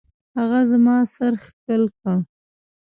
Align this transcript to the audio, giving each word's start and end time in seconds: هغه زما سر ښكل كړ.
هغه 0.37 0.59
زما 0.71 0.97
سر 1.15 1.33
ښكل 1.43 1.83
كړ. 1.99 2.15